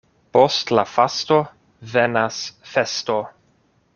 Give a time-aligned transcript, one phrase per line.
[0.35, 1.37] Post la fasto
[1.93, 2.39] venas
[2.73, 3.21] festo.